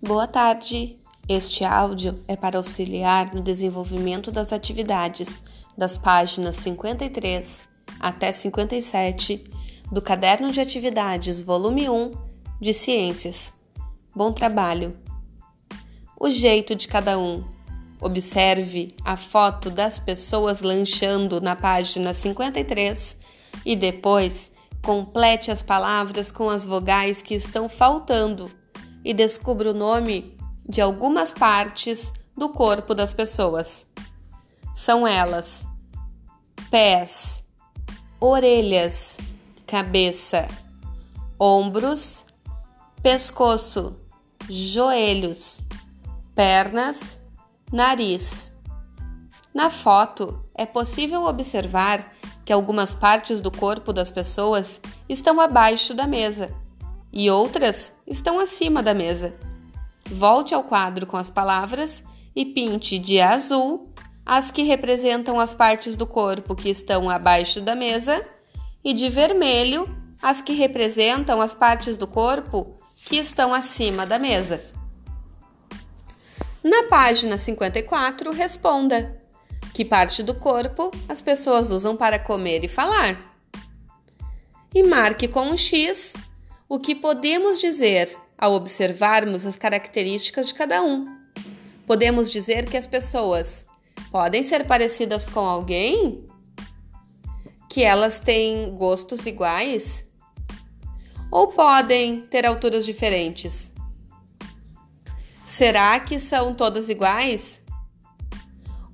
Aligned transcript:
Boa 0.00 0.28
tarde! 0.28 0.96
Este 1.28 1.64
áudio 1.64 2.20
é 2.28 2.36
para 2.36 2.56
auxiliar 2.56 3.34
no 3.34 3.42
desenvolvimento 3.42 4.30
das 4.30 4.52
atividades 4.52 5.42
das 5.76 5.98
páginas 5.98 6.54
53 6.54 7.64
até 7.98 8.30
57 8.30 9.50
do 9.90 10.00
Caderno 10.00 10.52
de 10.52 10.60
Atividades, 10.60 11.40
volume 11.40 11.90
1 11.90 12.12
de 12.60 12.72
Ciências. 12.72 13.52
Bom 14.14 14.32
trabalho! 14.32 14.96
O 16.16 16.30
jeito 16.30 16.76
de 16.76 16.86
cada 16.86 17.18
um. 17.18 17.44
Observe 18.00 18.94
a 19.04 19.16
foto 19.16 19.68
das 19.68 19.98
pessoas 19.98 20.60
lanchando 20.60 21.40
na 21.40 21.56
página 21.56 22.14
53 22.14 23.16
e 23.66 23.74
depois 23.74 24.52
complete 24.80 25.50
as 25.50 25.60
palavras 25.60 26.30
com 26.30 26.48
as 26.48 26.64
vogais 26.64 27.20
que 27.20 27.34
estão 27.34 27.68
faltando 27.68 28.48
e 29.08 29.14
descubra 29.14 29.70
o 29.70 29.74
nome 29.74 30.36
de 30.68 30.82
algumas 30.82 31.32
partes 31.32 32.12
do 32.36 32.50
corpo 32.50 32.94
das 32.94 33.10
pessoas. 33.10 33.86
São 34.74 35.08
elas: 35.08 35.64
pés, 36.70 37.42
orelhas, 38.20 39.16
cabeça, 39.66 40.46
ombros, 41.40 42.22
pescoço, 43.02 43.96
joelhos, 44.46 45.64
pernas, 46.34 47.18
nariz. 47.72 48.52
Na 49.54 49.70
foto 49.70 50.44
é 50.54 50.66
possível 50.66 51.24
observar 51.24 52.12
que 52.44 52.52
algumas 52.52 52.92
partes 52.92 53.40
do 53.40 53.50
corpo 53.50 53.90
das 53.90 54.10
pessoas 54.10 54.78
estão 55.08 55.40
abaixo 55.40 55.94
da 55.94 56.06
mesa 56.06 56.54
e 57.12 57.30
outras 57.30 57.92
estão 58.06 58.38
acima 58.38 58.82
da 58.82 58.94
mesa. 58.94 59.34
Volte 60.10 60.54
ao 60.54 60.64
quadro 60.64 61.06
com 61.06 61.16
as 61.16 61.28
palavras 61.28 62.02
e 62.34 62.44
pinte 62.44 62.98
de 62.98 63.20
azul 63.20 63.92
as 64.24 64.50
que 64.50 64.62
representam 64.62 65.40
as 65.40 65.54
partes 65.54 65.96
do 65.96 66.06
corpo 66.06 66.54
que 66.54 66.68
estão 66.68 67.08
abaixo 67.08 67.62
da 67.62 67.74
mesa 67.74 68.22
e 68.84 68.92
de 68.92 69.08
vermelho 69.08 69.88
as 70.20 70.42
que 70.42 70.52
representam 70.52 71.40
as 71.40 71.54
partes 71.54 71.96
do 71.96 72.06
corpo 72.06 72.76
que 73.06 73.16
estão 73.16 73.54
acima 73.54 74.04
da 74.04 74.18
mesa. 74.18 74.62
Na 76.62 76.84
página 76.84 77.38
54, 77.38 78.30
responda: 78.32 79.18
Que 79.72 79.84
parte 79.84 80.22
do 80.22 80.34
corpo 80.34 80.90
as 81.08 81.22
pessoas 81.22 81.70
usam 81.70 81.96
para 81.96 82.18
comer 82.18 82.64
e 82.64 82.68
falar? 82.68 83.34
E 84.74 84.82
marque 84.82 85.26
com 85.26 85.48
um 85.48 85.56
X 85.56 86.12
o 86.68 86.78
que 86.78 86.94
podemos 86.94 87.58
dizer 87.58 88.14
ao 88.36 88.52
observarmos 88.52 89.46
as 89.46 89.56
características 89.56 90.48
de 90.48 90.54
cada 90.54 90.82
um. 90.82 91.16
Podemos 91.86 92.30
dizer 92.30 92.68
que 92.68 92.76
as 92.76 92.86
pessoas 92.86 93.64
podem 94.10 94.42
ser 94.42 94.66
parecidas 94.66 95.28
com 95.28 95.40
alguém? 95.40 96.26
Que 97.70 97.82
elas 97.82 98.20
têm 98.20 98.74
gostos 98.74 99.24
iguais? 99.24 100.04
Ou 101.32 101.48
podem 101.48 102.20
ter 102.22 102.44
alturas 102.44 102.84
diferentes? 102.84 103.72
Será 105.46 105.98
que 105.98 106.18
são 106.18 106.54
todas 106.54 106.90
iguais? 106.90 107.62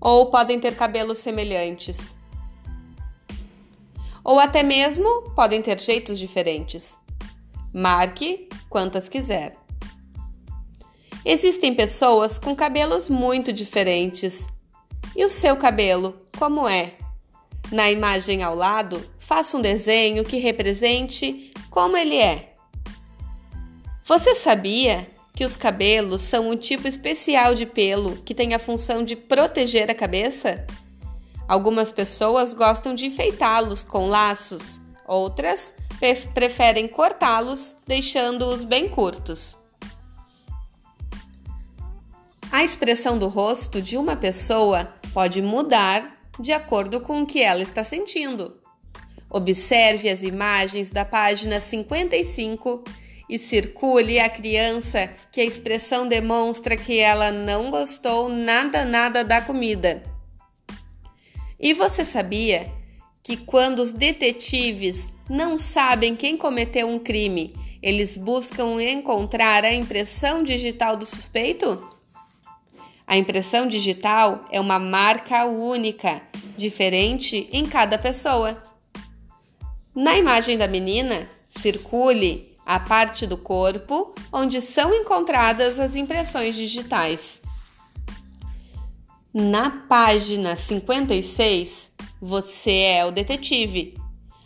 Ou 0.00 0.30
podem 0.30 0.60
ter 0.60 0.76
cabelos 0.76 1.18
semelhantes? 1.18 1.98
Ou 4.22 4.38
até 4.38 4.62
mesmo 4.62 5.34
podem 5.34 5.60
ter 5.60 5.80
jeitos 5.80 6.18
diferentes? 6.18 6.98
Marque 7.74 8.48
quantas 8.70 9.08
quiser. 9.08 9.56
Existem 11.24 11.74
pessoas 11.74 12.38
com 12.38 12.54
cabelos 12.54 13.10
muito 13.10 13.52
diferentes. 13.52 14.46
E 15.16 15.24
o 15.24 15.28
seu 15.28 15.56
cabelo, 15.56 16.16
como 16.38 16.68
é? 16.68 16.94
Na 17.72 17.90
imagem 17.90 18.44
ao 18.44 18.54
lado, 18.54 19.02
faça 19.18 19.56
um 19.56 19.60
desenho 19.60 20.24
que 20.24 20.36
represente 20.36 21.50
como 21.68 21.96
ele 21.96 22.16
é. 22.16 22.52
Você 24.04 24.36
sabia 24.36 25.10
que 25.34 25.44
os 25.44 25.56
cabelos 25.56 26.22
são 26.22 26.50
um 26.50 26.56
tipo 26.56 26.86
especial 26.86 27.56
de 27.56 27.66
pelo 27.66 28.18
que 28.18 28.34
tem 28.34 28.54
a 28.54 28.58
função 28.60 29.02
de 29.02 29.16
proteger 29.16 29.90
a 29.90 29.94
cabeça? 29.94 30.64
Algumas 31.48 31.90
pessoas 31.90 32.54
gostam 32.54 32.94
de 32.94 33.06
enfeitá-los 33.06 33.82
com 33.82 34.06
laços, 34.06 34.80
outras 35.06 35.72
preferem 36.32 36.86
cortá-los, 36.86 37.74
deixando-os 37.86 38.64
bem 38.64 38.88
curtos. 38.88 39.56
A 42.52 42.62
expressão 42.62 43.18
do 43.18 43.28
rosto 43.28 43.82
de 43.82 43.96
uma 43.96 44.16
pessoa 44.16 44.88
pode 45.12 45.42
mudar 45.42 46.16
de 46.38 46.52
acordo 46.52 47.00
com 47.00 47.22
o 47.22 47.26
que 47.26 47.42
ela 47.42 47.62
está 47.62 47.82
sentindo. 47.82 48.60
Observe 49.30 50.08
as 50.08 50.22
imagens 50.22 50.90
da 50.90 51.04
página 51.04 51.58
55 51.58 52.84
e 53.28 53.38
circule 53.38 54.20
a 54.20 54.28
criança 54.28 55.10
que 55.32 55.40
a 55.40 55.44
expressão 55.44 56.06
demonstra 56.06 56.76
que 56.76 56.98
ela 56.98 57.32
não 57.32 57.70
gostou 57.70 58.28
nada 58.28 58.84
nada 58.84 59.24
da 59.24 59.40
comida. 59.40 60.02
E 61.58 61.72
você 61.72 62.04
sabia 62.04 62.70
que 63.24 63.38
quando 63.38 63.78
os 63.78 63.90
detetives 63.90 65.10
não 65.28 65.56
sabem 65.56 66.14
quem 66.14 66.36
cometeu 66.36 66.86
um 66.86 66.98
crime, 66.98 67.54
eles 67.82 68.18
buscam 68.18 68.80
encontrar 68.82 69.64
a 69.64 69.72
impressão 69.72 70.42
digital 70.42 70.94
do 70.94 71.06
suspeito? 71.06 71.90
A 73.06 73.16
impressão 73.16 73.66
digital 73.66 74.44
é 74.50 74.60
uma 74.60 74.78
marca 74.78 75.46
única, 75.46 76.20
diferente 76.54 77.48
em 77.50 77.64
cada 77.64 77.96
pessoa. 77.96 78.62
Na 79.94 80.18
imagem 80.18 80.58
da 80.58 80.68
menina, 80.68 81.26
circule 81.48 82.54
a 82.66 82.78
parte 82.78 83.26
do 83.26 83.38
corpo 83.38 84.14
onde 84.30 84.60
são 84.60 84.92
encontradas 84.92 85.78
as 85.78 85.96
impressões 85.96 86.54
digitais. 86.54 87.40
Na 89.36 89.68
página 89.68 90.54
56, 90.54 91.90
você 92.22 92.70
é 92.70 93.04
o 93.04 93.10
detetive 93.10 93.96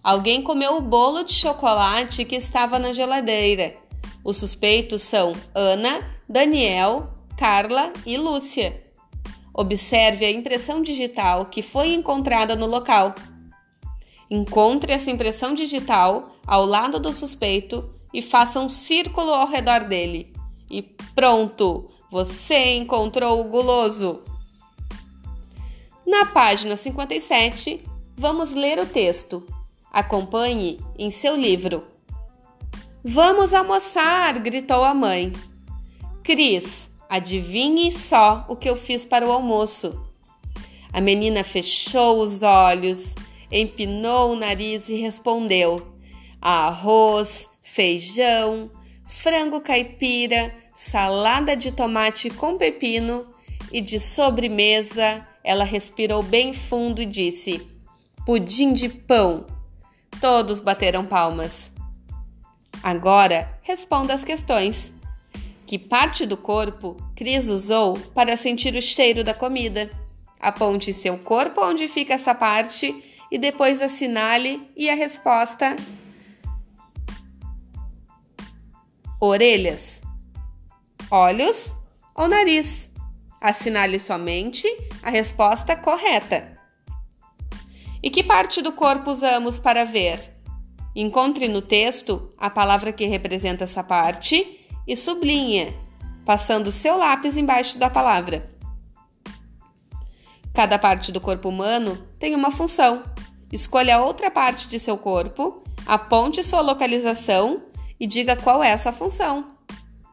Alguém 0.00 0.40
comeu 0.40 0.76
o 0.76 0.80
bolo 0.80 1.24
de 1.24 1.32
chocolate 1.32 2.24
que 2.24 2.36
estava 2.36 2.78
na 2.78 2.92
geladeira. 2.92 3.74
Os 4.22 4.36
suspeitos 4.36 5.02
são 5.02 5.32
Ana, 5.52 6.08
Daniel, 6.28 7.12
Carla 7.36 7.92
e 8.06 8.16
Lúcia. 8.16 8.80
Observe 9.52 10.24
a 10.24 10.30
impressão 10.30 10.80
digital 10.80 11.46
que 11.46 11.62
foi 11.62 11.92
encontrada 11.92 12.54
no 12.54 12.66
local. 12.66 13.12
Encontre 14.30 14.92
essa 14.92 15.10
impressão 15.10 15.52
digital 15.52 16.36
ao 16.46 16.64
lado 16.64 17.00
do 17.00 17.12
suspeito 17.12 17.92
e 18.14 18.22
faça 18.22 18.60
um 18.60 18.68
círculo 18.68 19.34
ao 19.34 19.48
redor 19.48 19.80
dele. 19.80 20.32
E 20.70 20.80
pronto! 21.12 21.90
Você 22.08 22.76
encontrou 22.76 23.40
o 23.40 23.48
guloso! 23.48 24.22
Na 26.06 26.24
página 26.24 26.76
57, 26.76 27.84
vamos 28.16 28.54
ler 28.54 28.78
o 28.78 28.86
texto 28.86 29.44
Acompanhe 29.92 30.78
em 30.96 31.10
seu 31.10 31.34
livro. 31.34 31.82
Vamos 33.02 33.52
almoçar! 33.52 34.38
gritou 34.38 34.84
a 34.84 34.94
mãe. 34.94 35.32
Cris, 36.22 36.88
adivinhe 37.08 37.90
só 37.90 38.46
o 38.48 38.54
que 38.54 38.70
eu 38.70 38.76
fiz 38.76 39.04
para 39.04 39.26
o 39.26 39.32
almoço. 39.32 40.00
A 40.92 41.00
menina 41.00 41.42
fechou 41.42 42.20
os 42.20 42.42
olhos, 42.42 43.14
empinou 43.50 44.32
o 44.32 44.36
nariz 44.36 44.88
e 44.88 44.94
respondeu: 44.94 45.96
arroz, 46.40 47.48
feijão, 47.60 48.70
frango 49.04 49.60
caipira, 49.60 50.54
salada 50.72 51.56
de 51.56 51.72
tomate 51.72 52.30
com 52.30 52.56
pepino 52.56 53.26
e 53.72 53.80
de 53.80 53.98
sobremesa 53.98 55.26
ela 55.46 55.64
respirou 55.64 56.24
bem 56.24 56.52
fundo 56.52 57.00
e 57.00 57.06
disse: 57.06 57.66
pudim 58.26 58.72
de 58.72 58.88
pão. 58.88 59.46
Todos 60.20 60.58
bateram 60.58 61.06
palmas. 61.06 61.70
Agora, 62.82 63.58
responda 63.62 64.12
as 64.12 64.24
questões. 64.24 64.92
Que 65.64 65.78
parte 65.78 66.26
do 66.26 66.36
corpo 66.36 66.96
Cris 67.14 67.48
usou 67.48 67.96
para 68.14 68.36
sentir 68.36 68.74
o 68.74 68.82
cheiro 68.82 69.22
da 69.22 69.32
comida? 69.32 69.90
Aponte 70.40 70.92
seu 70.92 71.18
corpo 71.18 71.60
onde 71.60 71.88
fica 71.88 72.14
essa 72.14 72.34
parte 72.34 73.02
e 73.30 73.38
depois 73.38 73.80
assinale 73.80 74.68
e 74.76 74.90
a 74.90 74.94
resposta. 74.94 75.76
Orelhas, 79.20 80.00
olhos 81.10 81.74
ou 82.14 82.28
nariz? 82.28 82.90
Assinale 83.46 84.00
somente 84.00 84.66
a 85.00 85.08
resposta 85.08 85.76
correta. 85.76 86.58
E 88.02 88.10
que 88.10 88.24
parte 88.24 88.60
do 88.60 88.72
corpo 88.72 89.12
usamos 89.12 89.56
para 89.56 89.84
ver? 89.84 90.18
Encontre 90.96 91.46
no 91.46 91.62
texto 91.62 92.34
a 92.36 92.50
palavra 92.50 92.92
que 92.92 93.06
representa 93.06 93.62
essa 93.62 93.84
parte 93.84 94.66
e 94.84 94.96
sublinhe. 94.96 95.72
passando 96.24 96.72
seu 96.72 96.96
lápis 96.96 97.36
embaixo 97.36 97.78
da 97.78 97.88
palavra. 97.88 98.44
Cada 100.52 100.76
parte 100.76 101.12
do 101.12 101.20
corpo 101.20 101.48
humano 101.48 101.96
tem 102.18 102.34
uma 102.34 102.50
função. 102.50 103.04
Escolha 103.52 104.00
outra 104.00 104.28
parte 104.28 104.66
de 104.66 104.80
seu 104.80 104.98
corpo, 104.98 105.62
aponte 105.86 106.42
sua 106.42 106.62
localização 106.62 107.62
e 108.00 108.08
diga 108.08 108.34
qual 108.34 108.60
é 108.60 108.72
a 108.72 108.78
sua 108.78 108.90
função. 108.90 109.54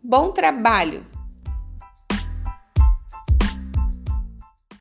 Bom 0.00 0.30
trabalho! 0.30 1.15